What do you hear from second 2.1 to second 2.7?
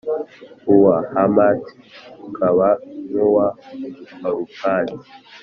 ukaba